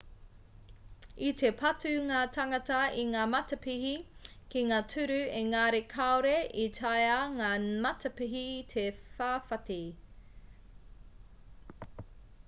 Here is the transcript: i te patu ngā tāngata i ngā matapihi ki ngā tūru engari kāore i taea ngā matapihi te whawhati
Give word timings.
i 1.25 1.27
te 1.41 1.49
patu 1.57 1.89
ngā 2.07 2.21
tāngata 2.37 2.77
i 3.01 3.03
ngā 3.09 3.25
matapihi 3.33 3.91
ki 4.55 4.63
ngā 4.71 4.79
tūru 4.95 5.19
engari 5.41 5.83
kāore 5.93 6.33
i 6.65 6.67
taea 6.79 7.19
ngā 7.35 7.51
matapihi 7.85 8.43
te 8.77 8.87
whawhati 9.19 9.81